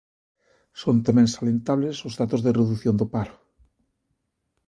Son 0.81 0.95
tamén 1.07 1.27
salientables 1.35 1.97
os 2.07 2.17
datos 2.21 2.41
de 2.45 2.55
redución 2.59 2.95
do 2.97 3.07
paro. 3.13 3.35